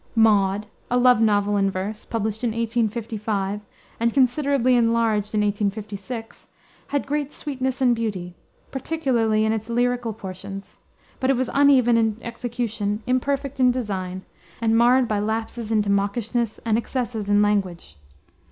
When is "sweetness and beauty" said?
7.31-8.33